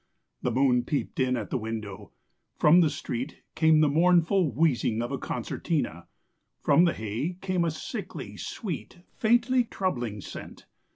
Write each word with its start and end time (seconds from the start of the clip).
The 0.41 0.49
moon 0.49 0.83
peeped 0.83 1.19
in 1.19 1.37
at 1.37 1.51
the 1.51 1.59
window; 1.59 2.11
from 2.57 2.81
the 2.81 2.89
street 2.89 3.41
came 3.53 3.81
the 3.81 3.87
mournful 3.87 4.51
wheezing 4.51 4.99
of 4.99 5.11
a 5.11 5.19
concertina; 5.19 6.07
from 6.59 6.85
the 6.85 6.93
hay 6.93 7.37
came 7.41 7.63
a 7.63 7.69
sickly 7.69 8.35
sweet, 8.35 9.01
faintly 9.19 9.63
troubling 9.63 10.19
scent. 10.19 10.65